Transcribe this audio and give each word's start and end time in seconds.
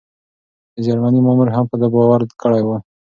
د 0.73 0.75
جرمني 0.85 1.19
مامور 1.25 1.49
هم 1.55 1.65
په 1.71 1.75
ده 1.81 1.87
باور 1.93 2.21
کړی 2.41 2.61
و. 2.65 2.69